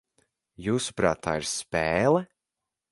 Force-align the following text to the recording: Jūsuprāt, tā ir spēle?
Jūsuprāt, 0.69 1.21
tā 1.29 1.37
ir 1.43 1.49
spēle? 1.53 2.27